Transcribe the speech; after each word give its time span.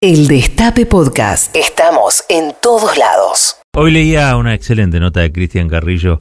El 0.00 0.28
Destape 0.28 0.86
Podcast. 0.86 1.56
Estamos 1.56 2.22
en 2.28 2.52
todos 2.62 2.96
lados. 2.96 3.56
Hoy 3.74 3.90
leía 3.90 4.36
una 4.36 4.54
excelente 4.54 5.00
nota 5.00 5.18
de 5.18 5.32
Cristian 5.32 5.68
Carrillo 5.68 6.20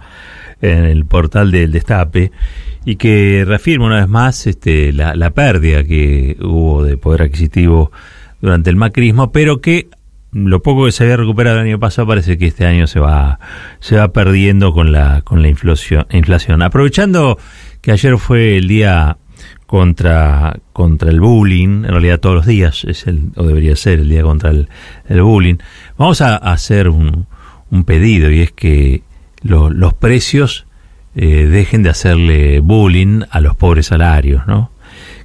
en 0.62 0.86
el 0.86 1.06
portal 1.06 1.52
del 1.52 1.72
Destape 1.72 2.32
y 2.86 2.96
que 2.96 3.44
reafirma 3.46 3.86
una 3.86 3.98
vez 3.98 4.08
más 4.08 4.48
este, 4.48 4.92
la, 4.94 5.14
la 5.14 5.30
pérdida 5.30 5.84
que 5.84 6.38
hubo 6.42 6.84
de 6.84 6.98
poder 6.98 7.22
adquisitivo 7.22 7.92
durante 8.42 8.72
el 8.72 8.78
macrismo, 8.78 9.32
pero 9.32 9.62
que 9.62 9.90
lo 10.32 10.64
poco 10.64 10.86
que 10.86 10.92
se 10.92 11.04
había 11.04 11.18
recuperado 11.18 11.60
el 11.60 11.68
año 11.68 11.80
pasado 11.80 12.08
parece 12.08 12.40
que 12.40 12.48
este 12.48 12.66
año 12.66 12.88
se 12.88 13.00
va 13.00 13.40
se 13.80 13.96
va 13.96 14.12
perdiendo 14.12 14.74
con 14.74 14.92
la 14.92 15.22
con 15.22 15.44
la 15.44 15.50
inflación, 15.50 16.08
inflación. 16.10 16.64
Aprovechando 16.64 17.38
que 17.82 17.92
ayer 17.92 18.18
fue 18.18 18.58
el 18.58 18.68
día 18.68 19.18
contra, 19.68 20.58
contra 20.74 21.12
el 21.12 21.20
bullying, 21.20 21.84
en 21.84 21.92
realidad 21.92 22.20
todos 22.20 22.36
los 22.36 22.46
días 22.46 22.86
es 22.86 23.06
el, 23.06 23.32
o 23.36 23.44
debería 23.44 23.76
ser 23.76 24.00
el 24.00 24.10
día 24.10 24.24
contra 24.24 24.50
el, 24.50 24.68
bullying, 25.22 25.58
vamos 25.98 26.22
a, 26.22 26.38
hacer 26.38 26.90
un, 26.90 27.28
un, 27.70 27.84
pedido 27.84 28.32
y 28.32 28.42
es 28.42 28.52
que 28.54 29.04
los 29.44 29.94
precios 29.94 30.66
eh, 31.16 31.46
dejen 31.46 31.84
de 31.84 31.90
hacerle 31.90 32.62
bullying 32.62 33.24
a 33.30 33.42
los 33.42 33.56
pobres 33.56 33.88
salarios, 33.88 34.48
¿no? 34.48 34.72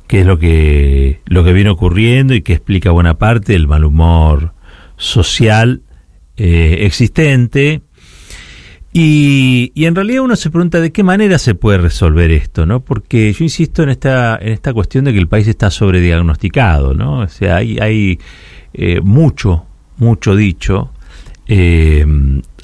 Que 0.09 0.21
es 0.21 0.27
lo 0.27 0.39
que, 0.39 1.21
lo 1.25 1.45
que 1.45 1.53
viene 1.53 1.71
ocurriendo 1.71 2.35
y 2.35 2.43
que 2.43 2.53
explica 2.53 2.91
buena 2.91 3.15
parte 3.15 3.53
del 3.53 3.69
mal 3.69 3.85
humor 3.85 4.55
social 4.97 5.83
eh, 6.37 6.79
existente 6.81 7.83
y, 8.93 9.73
y, 9.75 9.87
en 9.87 9.95
realidad 9.95 10.23
uno 10.23 10.37
se 10.37 10.51
pregunta 10.51 10.81
de 10.81 10.93
qué 10.93 11.03
manera 11.03 11.39
se 11.39 11.55
puede 11.55 11.79
resolver 11.79 12.31
esto, 12.31 12.67
¿no? 12.67 12.81
Porque 12.81 13.33
yo 13.33 13.45
insisto 13.45 13.83
en 13.83 13.89
esta, 13.89 14.37
en 14.37 14.53
esta 14.53 14.75
cuestión 14.75 15.05
de 15.05 15.13
que 15.13 15.19
el 15.19 15.29
país 15.29 15.49
está 15.49 15.71
sobrediagnosticado, 15.71 16.93
¿no? 16.93 17.21
O 17.21 17.29
sea, 17.29 17.57
hay, 17.57 17.79
hay 17.79 18.19
eh, 18.75 19.01
mucho, 19.03 19.65
mucho 19.97 20.37
dicho, 20.37 20.91
eh, 21.47 22.05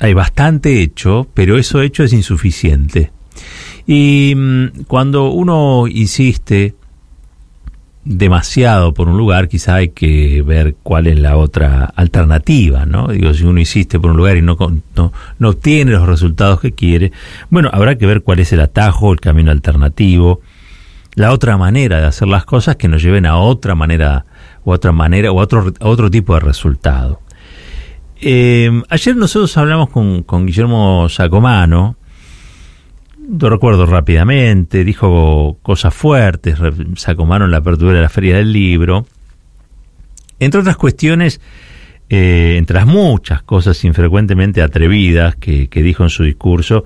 hay 0.01 0.15
bastante 0.15 0.83
hecho, 0.83 1.27
pero 1.33 1.57
eso 1.57 1.81
hecho 1.81 2.05
es 2.05 2.13
insuficiente. 2.13 3.11
Y 3.87 4.35
mm, 4.37 4.83
cuando 4.87 5.31
uno 5.31 5.87
insiste 5.89 6.75
demasiado 8.09 8.95
por 8.95 9.07
un 9.09 9.19
lugar, 9.19 9.49
quizá 9.49 9.75
hay 9.75 9.91
que 9.91 10.43
ver 10.43 10.77
cuál 10.83 11.07
es 11.07 11.19
la 11.19 11.37
otra 11.37 11.85
alternativa, 11.85 12.87
¿no? 12.87 13.09
Digo, 13.09 13.35
si 13.35 13.45
uno 13.45 13.61
insiste 13.61 14.01
por 14.01 14.13
un 14.13 14.17
lugar 14.17 14.39
y 14.39 14.43
no, 14.43 14.57
no, 14.97 15.13
no 15.39 15.49
obtiene 15.51 15.93
los 15.93 16.09
resultados 16.09 16.59
que 16.59 16.73
quiere, 16.73 17.13
bueno, 17.51 17.69
habrá 17.71 17.99
que 17.99 18.07
ver 18.07 18.23
cuál 18.23 18.41
es 18.41 18.51
el 18.55 18.61
atajo, 18.61 19.13
el 19.13 19.21
camino 19.21 19.51
alternativo, 19.51 20.41
la 21.17 21.33
otra 21.33 21.59
manera 21.59 22.01
de 22.01 22.07
hacer 22.07 22.29
las 22.29 22.47
cosas 22.47 22.77
que 22.77 22.89
nos 22.89 23.03
lleven 23.03 23.27
a 23.27 23.37
otra 23.37 23.75
manera, 23.75 24.25
o 24.65 24.73
otra 24.73 24.93
manera, 24.93 25.31
o 25.31 25.39
a 25.39 25.43
otro, 25.43 25.71
otro 25.81 26.11
tipo 26.11 26.33
de 26.33 26.41
resultado. 26.41 27.21
Eh, 28.23 28.71
ayer 28.89 29.17
nosotros 29.17 29.55
hablamos 29.59 29.91
con, 29.91 30.23
con 30.23 30.47
Guillermo 30.47 31.11
Sacomano, 31.11 31.98
lo 33.29 33.51
recuerdo 33.51 33.87
rápidamente, 33.87 34.85
dijo 34.85 35.59
cosas 35.63 35.95
fuertes, 35.95 36.59
sacomaron 36.97 37.51
la 37.51 37.59
apertura 37.59 37.95
de 37.95 38.01
la 38.01 38.09
Feria 38.09 38.37
del 38.37 38.53
Libro. 38.53 39.07
Entre 40.41 40.61
otras 40.61 40.77
cuestiones, 40.77 41.41
eh, 42.09 42.55
entre 42.57 42.77
las 42.77 42.87
muchas 42.87 43.43
cosas 43.43 43.85
infrecuentemente 43.85 44.63
atrevidas 44.63 45.37
que, 45.37 45.69
que 45.69 45.83
dijo 45.83 46.05
en 46.05 46.11
su 46.11 46.25
discurso, 46.25 46.85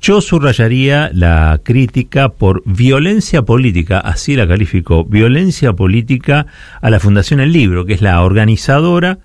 yo 0.00 0.20
subrayaría 0.20 1.10
la 1.12 1.60
crítica 1.62 2.30
por 2.30 2.62
violencia 2.64 3.42
política, 3.42 4.00
así 4.00 4.34
la 4.36 4.48
calificó, 4.48 5.04
violencia 5.04 5.74
política 5.74 6.46
a 6.80 6.90
la 6.90 6.98
Fundación 6.98 7.38
El 7.38 7.52
Libro, 7.52 7.84
que 7.84 7.94
es 7.94 8.02
la 8.02 8.22
organizadora 8.22 9.18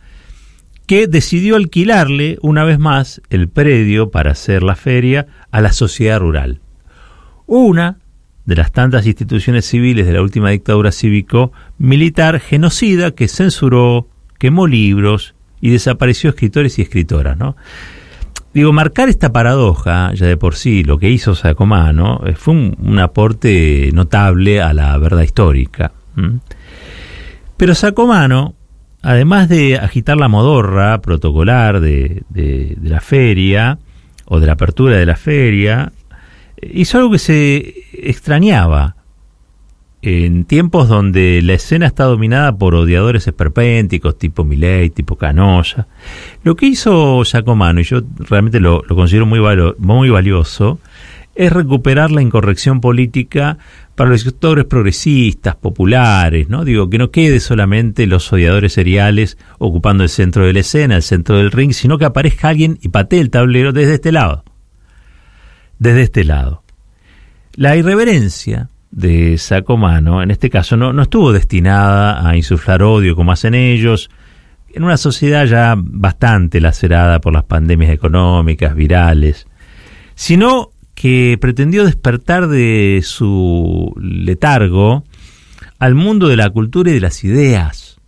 que 0.85 1.07
decidió 1.07 1.55
alquilarle 1.55 2.37
una 2.41 2.63
vez 2.63 2.79
más 2.79 3.21
el 3.29 3.49
predio 3.49 4.11
para 4.11 4.31
hacer 4.31 4.63
la 4.63 4.75
feria 4.75 5.27
a 5.51 5.61
la 5.61 5.71
sociedad 5.71 6.19
rural. 6.19 6.59
Una 7.47 7.97
de 8.45 8.55
las 8.55 8.71
tantas 8.71 9.05
instituciones 9.07 9.65
civiles 9.65 10.05
de 10.05 10.13
la 10.13 10.21
última 10.21 10.51
dictadura 10.51 10.91
cívico-militar 10.91 12.39
genocida 12.39 13.11
que 13.11 13.27
censuró, 13.27 14.07
quemó 14.37 14.67
libros 14.67 15.33
y 15.61 15.71
desapareció 15.71 16.29
escritores 16.29 16.77
y 16.77 16.83
escritoras, 16.83 17.37
¿no? 17.37 17.55
Digo, 18.53 18.71
marcar 18.71 19.09
esta 19.09 19.33
paradoja, 19.33 20.13
ya 20.13 20.27
de 20.27 20.37
por 20.37 20.55
sí, 20.55 20.83
lo 20.83 20.97
que 20.97 21.09
hizo 21.09 21.35
Sacomano, 21.35 22.21
eh, 22.25 22.35
fue 22.35 22.53
un, 22.53 22.99
aporte 22.99 23.89
notable 23.93 24.61
a 24.61 24.73
la 24.73 24.97
verdad 24.97 25.23
histórica. 25.23 25.91
Pero 27.57 27.75
Sacomano 27.75 28.55
además 29.05 29.47
de 29.49 29.77
agitar 29.77 30.17
la 30.17 30.27
modorra 30.27 30.99
protocolar 30.99 31.79
de, 31.79 32.23
la 32.81 32.99
feria 33.01 33.77
o 34.25 34.39
de 34.39 34.47
la 34.47 34.53
apertura 34.53 34.97
de 34.97 35.05
la 35.05 35.15
feria, 35.15 35.93
hizo 36.59 36.97
algo 36.97 37.11
que 37.11 37.19
se 37.19 37.73
extrañaba 37.93 38.95
en 40.01 40.45
tiempos 40.45 40.87
donde 40.87 41.41
la 41.43 41.53
escena 41.53 41.85
está 41.85 42.05
dominada 42.05 42.57
por 42.57 42.73
odiadores 42.73 43.27
esperpénticos 43.27 44.17
tipo 44.17 44.43
Milei, 44.43 44.89
tipo 44.89 45.15
Canosa. 45.15 45.87
Lo 46.43 46.55
que 46.55 46.65
hizo 46.65 47.23
Sacomano, 47.25 47.81
y 47.81 47.83
yo 47.83 48.01
realmente 48.17 48.59
lo, 48.59 48.81
considero 48.87 49.27
muy 49.27 50.09
valioso, 50.09 50.79
es 51.35 51.51
recuperar 51.51 52.11
la 52.11 52.21
incorrección 52.21 52.79
política 52.79 53.57
para 53.95 54.09
los 54.09 54.21
sectores 54.21 54.65
progresistas, 54.65 55.55
populares, 55.55 56.49
¿no? 56.49 56.63
Digo, 56.63 56.89
que 56.89 56.97
no 56.97 57.11
quede 57.11 57.39
solamente 57.41 58.07
los 58.07 58.31
odiadores 58.31 58.73
seriales 58.73 59.37
ocupando 59.59 60.03
el 60.03 60.09
centro 60.09 60.45
de 60.45 60.53
la 60.53 60.61
escena, 60.61 60.95
el 60.95 61.03
centro 61.03 61.37
del 61.37 61.51
ring, 61.51 61.73
sino 61.73 61.97
que 61.97 62.05
aparezca 62.05 62.49
alguien 62.49 62.79
y 62.81 62.89
patee 62.89 63.19
el 63.19 63.29
tablero 63.29 63.73
desde 63.73 63.95
este 63.95 64.11
lado. 64.13 64.45
Desde 65.77 66.03
este 66.03 66.23
lado. 66.23 66.63
La 67.53 67.75
irreverencia 67.75 68.69
de 68.91 69.37
Sacomano, 69.37 70.23
en 70.23 70.31
este 70.31 70.49
caso, 70.49 70.77
no, 70.77 70.93
no 70.93 71.03
estuvo 71.03 71.33
destinada 71.33 72.27
a 72.27 72.35
insuflar 72.37 72.81
odio 72.81 73.15
como 73.15 73.33
hacen 73.33 73.53
ellos, 73.53 74.09
en 74.73 74.83
una 74.83 74.97
sociedad 74.97 75.45
ya 75.45 75.75
bastante 75.77 76.59
lacerada 76.59 77.19
por 77.19 77.33
las 77.33 77.43
pandemias 77.43 77.91
económicas, 77.91 78.75
virales, 78.75 79.47
sino 80.15 80.71
que 80.95 81.37
pretendió 81.39 81.85
despertar 81.85 82.47
de 82.47 83.01
su 83.03 83.93
letargo 84.01 85.03
al 85.77 85.93
mundo 85.93 86.27
de 86.27 86.37
la 86.37 86.49
cultura 86.49 86.89
y 86.89 86.95
de 86.95 87.01
las 87.01 87.23
ideas, 87.23 87.99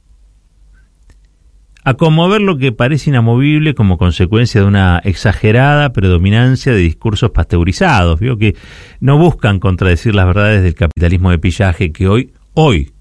a 1.83 1.93
conmover 1.93 2.41
lo 2.41 2.57
que 2.57 2.71
parece 2.71 3.09
inamovible 3.09 3.73
como 3.73 3.97
consecuencia 3.97 4.61
de 4.61 4.67
una 4.67 4.99
exagerada 5.03 5.93
predominancia 5.93 6.73
de 6.73 6.79
discursos 6.79 7.31
pasteurizados, 7.31 8.19
¿vio? 8.19 8.37
que 8.37 8.55
no 8.99 9.17
buscan 9.17 9.59
contradecir 9.59 10.15
las 10.15 10.25
verdades 10.25 10.63
del 10.63 10.75
capitalismo 10.75 11.31
de 11.31 11.39
pillaje 11.39 11.91
que 11.91 12.07
hoy, 12.07 12.33
hoy 12.53 12.91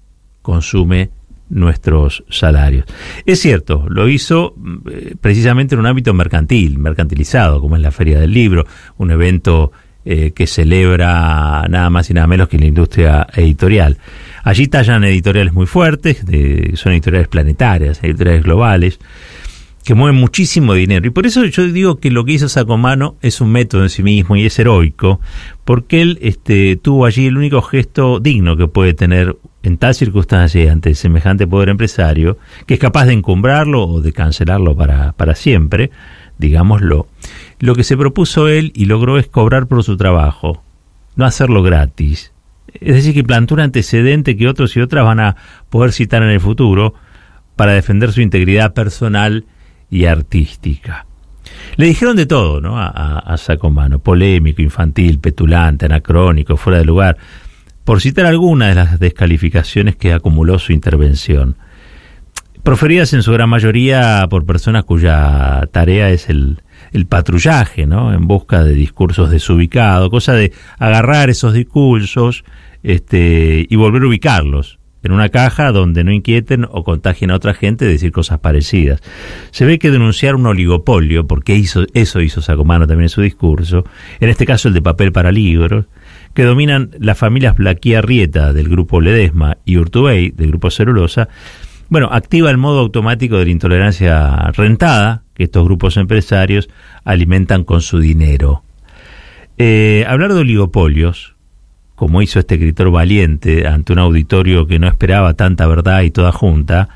consume 0.41 1.09
nuestros 1.49 2.23
salarios. 2.29 2.85
Es 3.25 3.39
cierto, 3.39 3.85
lo 3.89 4.09
hizo 4.09 4.55
eh, 4.91 5.15
precisamente 5.19 5.75
en 5.75 5.79
un 5.79 5.87
ámbito 5.87 6.13
mercantil, 6.13 6.77
mercantilizado, 6.79 7.61
como 7.61 7.75
es 7.75 7.81
la 7.81 7.91
Feria 7.91 8.19
del 8.19 8.31
Libro, 8.31 8.65
un 8.97 9.11
evento 9.11 9.71
eh, 10.05 10.31
que 10.31 10.47
celebra 10.47 11.65
nada 11.69 11.89
más 11.89 12.09
y 12.09 12.13
nada 12.13 12.27
menos 12.27 12.47
que 12.47 12.57
la 12.57 12.65
industria 12.65 13.27
editorial. 13.35 13.97
Allí 14.43 14.67
tallan 14.67 15.03
editoriales 15.03 15.53
muy 15.53 15.65
fuertes, 15.65 16.23
son 16.75 16.93
editoriales 16.93 17.27
planetarias, 17.27 18.01
editoriales 18.01 18.43
globales, 18.43 18.99
que 19.87 19.95
mueven 19.95 20.19
muchísimo 20.19 20.73
dinero. 20.73 21.07
Y 21.07 21.11
por 21.11 21.25
eso 21.25 21.45
yo 21.45 21.65
digo 21.65 21.95
que 21.95 22.11
lo 22.11 22.25
que 22.25 22.33
hizo 22.33 22.49
Sacomano 22.49 23.15
es 23.21 23.39
un 23.39 23.53
método 23.53 23.83
en 23.83 23.89
sí 23.89 24.03
mismo 24.03 24.35
y 24.35 24.45
es 24.45 24.59
heroico, 24.59 25.21
porque 25.63 26.01
él 26.01 26.19
este, 26.21 26.75
tuvo 26.75 27.05
allí 27.05 27.27
el 27.27 27.37
único 27.37 27.61
gesto 27.61 28.19
digno 28.19 28.57
que 28.57 28.67
puede 28.67 28.93
tener 28.93 29.37
en 29.63 29.77
tal 29.77 29.95
circunstancia 29.95 30.73
ante 30.73 30.93
semejante 30.93 31.47
poder 31.47 31.69
empresario, 31.69 32.37
que 32.65 32.73
es 32.73 32.81
capaz 32.81 33.05
de 33.05 33.13
encumbrarlo 33.13 33.87
o 33.87 34.01
de 34.01 34.11
cancelarlo 34.11 34.75
para, 34.75 35.13
para 35.13 35.35
siempre, 35.35 35.89
digámoslo. 36.37 37.07
Lo 37.61 37.73
que 37.73 37.85
se 37.85 37.95
propuso 37.95 38.49
él 38.49 38.73
y 38.75 38.87
logró 38.87 39.17
es 39.17 39.27
cobrar 39.27 39.67
por 39.67 39.85
su 39.85 39.95
trabajo, 39.95 40.63
no 41.15 41.25
hacerlo 41.25 41.63
gratis. 41.63 42.33
Es 42.73 42.93
decir, 42.93 43.13
que 43.13 43.23
plantó 43.23 43.53
un 43.53 43.61
antecedente 43.61 44.35
que 44.35 44.49
otros 44.49 44.75
y 44.75 44.81
otras 44.81 45.05
van 45.05 45.21
a 45.21 45.37
poder 45.69 45.93
citar 45.93 46.23
en 46.23 46.29
el 46.31 46.41
futuro 46.41 46.93
para 47.55 47.71
defender 47.71 48.11
su 48.11 48.19
integridad 48.19 48.73
personal 48.73 49.45
y 49.89 50.05
artística. 50.05 51.05
Le 51.75 51.85
dijeron 51.85 52.15
de 52.15 52.25
todo, 52.25 52.59
¿no? 52.59 52.79
A, 52.79 52.87
a, 52.87 53.37
Sacomano, 53.37 53.99
polémico, 53.99 54.61
infantil, 54.61 55.19
petulante, 55.19 55.85
anacrónico, 55.85 56.57
fuera 56.57 56.79
de 56.79 56.85
lugar, 56.85 57.17
por 57.83 58.01
citar 58.01 58.25
algunas 58.25 58.69
de 58.69 58.75
las 58.75 58.99
descalificaciones 58.99 59.95
que 59.95 60.13
acumuló 60.13 60.59
su 60.59 60.73
intervención. 60.73 61.55
Proferidas 62.63 63.13
en 63.13 63.23
su 63.23 63.31
gran 63.31 63.49
mayoría 63.49 64.25
por 64.29 64.45
personas 64.45 64.83
cuya 64.83 65.69
tarea 65.71 66.09
es 66.09 66.29
el, 66.29 66.61
el 66.91 67.05
patrullaje, 67.05 67.85
¿no? 67.85 68.13
En 68.13 68.27
busca 68.27 68.63
de 68.63 68.73
discursos 68.73 69.29
desubicados, 69.29 70.09
cosa 70.09 70.33
de 70.33 70.51
agarrar 70.77 71.29
esos 71.29 71.53
discursos 71.53 72.43
este, 72.83 73.65
y 73.69 73.75
volver 73.77 74.03
a 74.03 74.07
ubicarlos 74.07 74.76
en 75.03 75.11
una 75.11 75.29
caja 75.29 75.71
donde 75.71 76.03
no 76.03 76.11
inquieten 76.11 76.65
o 76.69 76.83
contagien 76.83 77.31
a 77.31 77.35
otra 77.35 77.53
gente 77.53 77.85
de 77.85 77.91
decir 77.91 78.11
cosas 78.11 78.39
parecidas. 78.39 79.01
Se 79.51 79.65
ve 79.65 79.79
que 79.79 79.91
denunciar 79.91 80.35
un 80.35 80.45
oligopolio, 80.45 81.27
porque 81.27 81.55
eso 81.93 82.21
hizo 82.21 82.41
Sacomano 82.41 82.87
también 82.87 83.05
en 83.05 83.09
su 83.09 83.21
discurso, 83.21 83.85
en 84.19 84.29
este 84.29 84.45
caso 84.45 84.67
el 84.67 84.73
de 84.73 84.81
papel 84.81 85.11
para 85.11 85.31
libros, 85.31 85.85
que 86.33 86.43
dominan 86.43 86.91
las 86.99 87.17
familias 87.17 87.55
Blaquía 87.55 88.01
Rieta 88.01 88.53
del 88.53 88.69
grupo 88.69 89.01
Ledesma 89.01 89.57
y 89.65 89.77
Urtubey 89.77 90.31
del 90.31 90.49
grupo 90.49 90.69
Celulosa, 90.69 91.29
bueno, 91.89 92.09
activa 92.11 92.51
el 92.51 92.57
modo 92.57 92.79
automático 92.79 93.37
de 93.37 93.45
la 93.45 93.51
intolerancia 93.51 94.51
rentada 94.51 95.23
que 95.33 95.43
estos 95.43 95.63
grupos 95.63 95.95
empresarios 95.95 96.67
alimentan 97.05 97.63
con 97.63 97.81
su 97.81 97.99
dinero. 97.99 98.63
Eh, 99.57 100.05
hablar 100.07 100.33
de 100.33 100.41
oligopolios, 100.41 101.36
como 101.97 102.21
hizo 102.21 102.37
este 102.37 102.53
escritor 102.53 102.91
valiente 102.91 103.67
ante 103.67 103.91
un 103.91 103.97
auditorio 103.97 104.67
que 104.67 104.77
no 104.77 104.87
esperaba 104.87 105.33
tanta 105.33 105.65
verdad 105.65 106.03
y 106.03 106.11
toda 106.11 106.31
junta, 106.31 106.89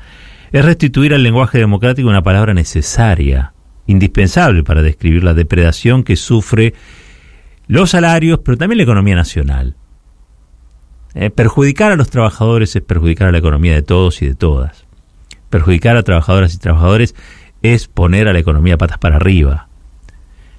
es 0.52 0.64
restituir 0.64 1.12
al 1.12 1.24
lenguaje 1.24 1.58
democrático 1.58 2.08
una 2.08 2.22
palabra 2.22 2.54
necesaria, 2.54 3.52
indispensable 3.88 4.62
para 4.62 4.80
describir 4.80 5.24
la 5.24 5.34
depredación 5.34 6.04
que 6.04 6.14
sufre 6.14 6.74
los 7.66 7.90
salarios, 7.90 8.38
pero 8.44 8.56
también 8.56 8.76
la 8.76 8.84
economía 8.84 9.16
nacional. 9.16 9.74
Eh, 11.14 11.30
perjudicar 11.30 11.90
a 11.90 11.96
los 11.96 12.08
trabajadores 12.08 12.76
es 12.76 12.82
perjudicar 12.82 13.26
a 13.26 13.32
la 13.32 13.38
economía 13.38 13.74
de 13.74 13.82
todos 13.82 14.22
y 14.22 14.28
de 14.28 14.36
todas. 14.36 14.86
Perjudicar 15.50 15.96
a 15.96 16.04
trabajadoras 16.04 16.54
y 16.54 16.58
trabajadores 16.58 17.16
es 17.62 17.88
poner 17.88 18.28
a 18.28 18.32
la 18.32 18.38
economía 18.38 18.78
patas 18.78 18.98
para 18.98 19.16
arriba. 19.16 19.66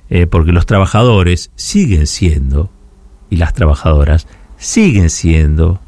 Eh, 0.09 0.27
porque 0.27 0.51
los 0.51 0.65
trabajadores 0.65 1.49
siguen 1.55 2.07
siendo 2.07 2.69
y 3.33 3.37
las 3.37 3.53
trabajadoras 3.53 4.27
siguen 4.57 5.09
siendo 5.09 5.81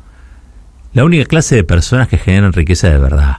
la 0.93 1.05
única 1.05 1.25
clase 1.25 1.55
de 1.55 1.63
personas 1.63 2.07
que 2.07 2.17
generan 2.17 2.53
riqueza 2.53 2.89
de 2.89 2.97
verdad. 2.97 3.37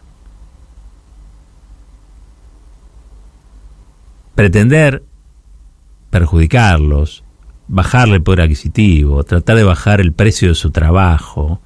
Pretender 4.37 5.03
perjudicarlos, 6.11 7.25
bajarle 7.67 8.17
el 8.17 8.23
poder 8.23 8.43
adquisitivo, 8.43 9.25
tratar 9.25 9.57
de 9.57 9.65
bajar 9.65 10.01
el 10.01 10.13
precio 10.13 10.51
de 10.51 10.55
su 10.55 10.71
trabajo, 10.71 11.61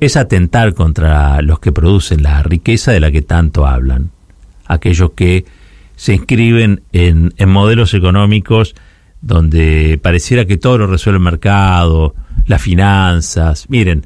es 0.00 0.16
atentar 0.16 0.74
contra 0.74 1.42
los 1.42 1.60
que 1.60 1.70
producen 1.70 2.24
la 2.24 2.42
riqueza 2.42 2.90
de 2.90 2.98
la 2.98 3.12
que 3.12 3.22
tanto 3.22 3.68
hablan, 3.68 4.10
aquellos 4.66 5.12
que 5.12 5.44
se 5.94 6.14
inscriben 6.14 6.82
en, 6.92 7.32
en 7.36 7.48
modelos 7.48 7.94
económicos 7.94 8.74
donde 9.22 9.98
pareciera 10.02 10.44
que 10.44 10.58
todo 10.58 10.78
lo 10.78 10.86
resuelve 10.88 11.18
el 11.18 11.24
mercado, 11.24 12.14
las 12.46 12.60
finanzas. 12.60 13.66
Miren, 13.68 14.04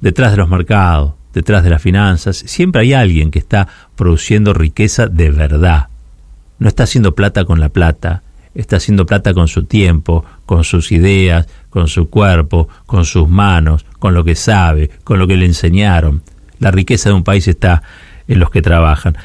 detrás 0.00 0.32
de 0.32 0.38
los 0.38 0.48
mercados, 0.48 1.12
detrás 1.32 1.62
de 1.62 1.70
las 1.70 1.82
finanzas, 1.82 2.36
siempre 2.38 2.82
hay 2.82 2.94
alguien 2.94 3.30
que 3.30 3.38
está 3.38 3.68
produciendo 3.96 4.54
riqueza 4.54 5.06
de 5.06 5.30
verdad. 5.30 5.88
No 6.58 6.68
está 6.68 6.84
haciendo 6.84 7.14
plata 7.14 7.44
con 7.44 7.60
la 7.60 7.68
plata, 7.68 8.22
está 8.54 8.76
haciendo 8.76 9.06
plata 9.06 9.32
con 9.34 9.48
su 9.48 9.64
tiempo, 9.64 10.24
con 10.46 10.64
sus 10.64 10.92
ideas, 10.92 11.46
con 11.68 11.86
su 11.86 12.10
cuerpo, 12.10 12.68
con 12.86 13.04
sus 13.04 13.28
manos, 13.28 13.86
con 13.98 14.14
lo 14.14 14.24
que 14.24 14.34
sabe, 14.34 14.90
con 15.04 15.18
lo 15.18 15.26
que 15.26 15.36
le 15.36 15.46
enseñaron. 15.46 16.22
La 16.58 16.70
riqueza 16.70 17.10
de 17.10 17.14
un 17.14 17.24
país 17.24 17.46
está 17.48 17.82
en 18.26 18.38
los 18.40 18.50
que 18.50 18.62
trabajan. 18.62 19.16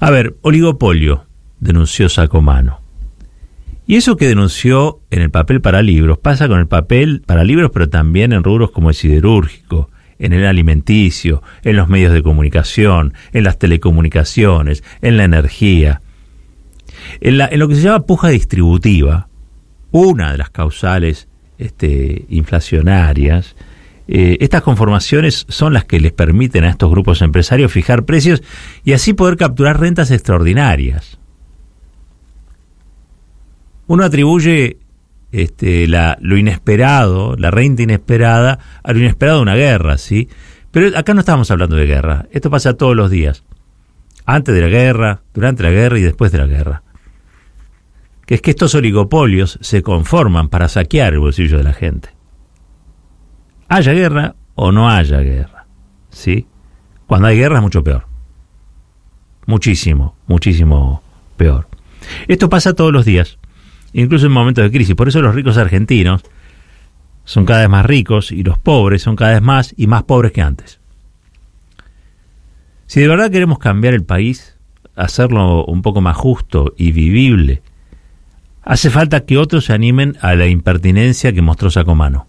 A 0.00 0.10
ver, 0.10 0.36
oligopolio, 0.42 1.24
denunció 1.60 2.08
Sacomano. 2.08 2.87
Y 3.88 3.96
eso 3.96 4.18
que 4.18 4.28
denunció 4.28 5.00
en 5.10 5.22
el 5.22 5.30
papel 5.30 5.62
para 5.62 5.80
libros 5.80 6.18
pasa 6.18 6.46
con 6.46 6.60
el 6.60 6.66
papel 6.66 7.22
para 7.24 7.42
libros, 7.42 7.70
pero 7.72 7.88
también 7.88 8.34
en 8.34 8.44
rubros 8.44 8.70
como 8.70 8.90
el 8.90 8.94
siderúrgico, 8.94 9.88
en 10.18 10.34
el 10.34 10.44
alimenticio, 10.44 11.42
en 11.64 11.76
los 11.76 11.88
medios 11.88 12.12
de 12.12 12.22
comunicación, 12.22 13.14
en 13.32 13.44
las 13.44 13.58
telecomunicaciones, 13.58 14.84
en 15.00 15.16
la 15.16 15.24
energía. 15.24 16.02
En, 17.22 17.38
lo 17.38 17.66
que 17.66 17.76
se 17.76 17.80
llama 17.80 18.04
puja 18.04 18.28
distributiva, 18.28 19.28
una 19.90 20.32
de 20.32 20.38
las 20.38 20.50
causales 20.50 21.26
este, 21.56 22.26
inflacionarias, 22.28 23.56
eh, 24.06 24.36
estas 24.40 24.60
conformaciones 24.60 25.46
son 25.48 25.72
las 25.72 25.86
que 25.86 25.98
les 25.98 26.12
permiten 26.12 26.64
a 26.64 26.68
estos 26.68 26.90
grupos 26.90 27.22
empresarios 27.22 27.72
fijar 27.72 28.04
precios 28.04 28.42
y 28.84 28.92
así 28.92 29.14
poder 29.14 29.38
capturar 29.38 29.80
rentas 29.80 30.10
extraordinarias 30.10 31.17
uno 33.88 34.04
atribuye 34.04 34.78
este, 35.32 35.88
la, 35.88 36.16
lo 36.20 36.36
inesperado, 36.36 37.34
la 37.36 37.50
renta 37.50 37.82
inesperada, 37.82 38.58
a 38.82 38.92
lo 38.92 38.98
inesperado 39.00 39.38
de 39.38 39.42
una 39.42 39.56
guerra, 39.56 39.98
¿sí? 39.98 40.28
Pero 40.70 40.96
acá 40.96 41.14
no 41.14 41.20
estamos 41.20 41.50
hablando 41.50 41.74
de 41.76 41.86
guerra, 41.86 42.26
esto 42.30 42.50
pasa 42.50 42.74
todos 42.74 42.94
los 42.94 43.10
días, 43.10 43.44
antes 44.26 44.54
de 44.54 44.60
la 44.60 44.68
guerra, 44.68 45.22
durante 45.34 45.62
la 45.62 45.70
guerra 45.70 45.98
y 45.98 46.02
después 46.02 46.30
de 46.30 46.38
la 46.38 46.46
guerra. 46.46 46.82
Que 48.26 48.34
es 48.34 48.42
que 48.42 48.50
estos 48.50 48.74
oligopolios 48.74 49.58
se 49.62 49.82
conforman 49.82 50.50
para 50.50 50.68
saquear 50.68 51.14
el 51.14 51.20
bolsillo 51.20 51.56
de 51.56 51.64
la 51.64 51.72
gente. 51.72 52.10
Haya 53.68 53.92
guerra 53.94 54.36
o 54.54 54.70
no 54.70 54.90
haya 54.90 55.20
guerra, 55.20 55.66
¿sí? 56.10 56.46
Cuando 57.06 57.28
hay 57.28 57.38
guerra 57.38 57.56
es 57.56 57.62
mucho 57.62 57.82
peor. 57.82 58.06
Muchísimo, 59.46 60.14
muchísimo 60.26 61.02
peor. 61.38 61.68
Esto 62.26 62.50
pasa 62.50 62.74
todos 62.74 62.92
los 62.92 63.06
días 63.06 63.37
incluso 63.92 64.26
en 64.26 64.32
momentos 64.32 64.64
de 64.64 64.70
crisis. 64.70 64.94
Por 64.94 65.08
eso 65.08 65.22
los 65.22 65.34
ricos 65.34 65.56
argentinos 65.56 66.22
son 67.24 67.44
cada 67.44 67.60
vez 67.60 67.68
más 67.68 67.84
ricos 67.84 68.32
y 68.32 68.42
los 68.42 68.58
pobres 68.58 69.02
son 69.02 69.16
cada 69.16 69.32
vez 69.32 69.42
más 69.42 69.74
y 69.76 69.86
más 69.86 70.04
pobres 70.04 70.32
que 70.32 70.42
antes. 70.42 70.80
Si 72.86 73.00
de 73.00 73.08
verdad 73.08 73.30
queremos 73.30 73.58
cambiar 73.58 73.92
el 73.92 74.04
país, 74.04 74.56
hacerlo 74.96 75.64
un 75.66 75.82
poco 75.82 76.00
más 76.00 76.16
justo 76.16 76.72
y 76.76 76.92
vivible, 76.92 77.62
hace 78.62 78.90
falta 78.90 79.26
que 79.26 79.36
otros 79.36 79.66
se 79.66 79.74
animen 79.74 80.16
a 80.22 80.34
la 80.34 80.46
impertinencia 80.46 81.32
que 81.32 81.42
mostró 81.42 81.70
Sacomano. 81.70 82.26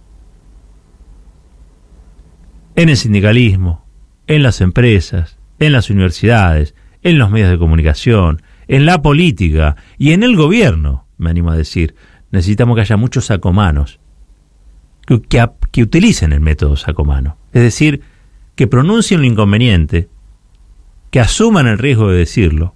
En 2.75 2.89
el 2.89 2.97
sindicalismo, 2.97 3.85
en 4.27 4.43
las 4.43 4.61
empresas, 4.61 5.37
en 5.59 5.71
las 5.71 5.89
universidades, 5.89 6.75
en 7.03 7.17
los 7.17 7.31
medios 7.31 7.49
de 7.49 7.57
comunicación, 7.57 8.41
en 8.67 8.85
la 8.85 9.01
política 9.01 9.77
y 9.97 10.11
en 10.11 10.23
el 10.23 10.35
gobierno 10.35 11.05
me 11.19 11.29
animo 11.29 11.51
a 11.51 11.55
decir, 11.55 11.95
necesitamos 12.31 12.75
que 12.75 12.81
haya 12.81 12.97
muchos 12.97 13.25
sacomanos 13.25 13.99
que, 15.05 15.47
que, 15.71 15.83
utilicen 15.83 16.33
el 16.33 16.39
método 16.39 16.75
sacomano. 16.77 17.37
Es 17.51 17.61
decir, 17.61 18.01
que 18.55 18.67
pronuncien 18.67 19.21
lo 19.21 19.27
inconveniente, 19.27 20.09
que 21.11 21.19
asuman 21.19 21.67
el 21.67 21.77
riesgo 21.77 22.09
de 22.09 22.17
decirlo 22.17 22.73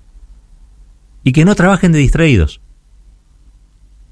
y 1.24 1.32
que 1.32 1.46
no 1.46 1.56
trabajen 1.56 1.92
de 1.92 2.00
distraídos. 2.00 2.60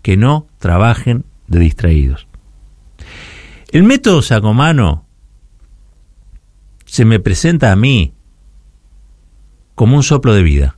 Que 0.02 0.18
no 0.18 0.48
trabajen 0.60 1.26
de 1.48 1.60
distraídos. 1.60 2.28
El 3.72 3.84
método 3.84 4.22
sacomano 4.22 5.06
se 6.86 7.06
me 7.06 7.20
presenta 7.20 7.72
a 7.72 7.76
mí 7.76 8.14
como 9.76 9.98
un 9.98 10.04
soplo 10.04 10.34
de 10.34 10.44
vida 10.44 10.78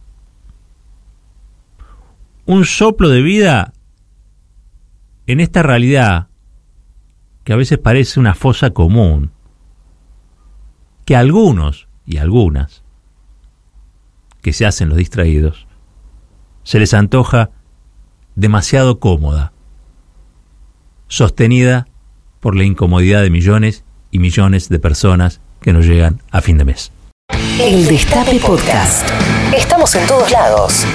un 2.46 2.66
soplo 2.66 3.10
de 3.10 3.22
vida 3.22 3.74
en 5.28 5.40
esta 5.40 5.64
realidad 5.64 6.28
que 7.44 7.54
a 7.54 7.58
veces 7.58 7.78
parece 7.78 8.20
una 8.20 8.36
fosa 8.36 8.72
común, 8.72 9.32
que 11.06 11.16
algunos 11.16 11.88
y 12.06 12.18
algunas 12.18 12.84
que 14.42 14.54
se 14.54 14.66
hacen 14.66 14.90
los 14.90 14.98
distraídos, 14.98 15.68
se 16.64 16.80
les 16.80 16.94
antoja 16.94 17.52
demasiado 18.36 19.00
cómoda, 19.00 19.54
sostenida 21.08 21.88
por 22.40 22.56
la 22.56 22.64
incomodidad 22.64 23.22
de 23.22 23.30
millones 23.30 23.86
y 24.12 24.20
millones 24.20 24.70
de 24.70 24.80
personas 24.80 25.40
que 25.62 25.72
no 25.72 25.82
llegan 25.82 26.22
a 26.32 26.42
fin 26.42 26.58
de 26.58 26.66
mes. 26.66 26.92
El 27.60 27.88
Destape 27.88 28.40
Podcast. 28.40 29.10
Estamos 29.56 29.96
en 29.96 30.08
todos 30.08 30.30
lados. 30.32 30.86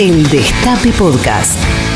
El 0.00 0.22
Destape 0.28 0.92
Podcast. 0.92 1.87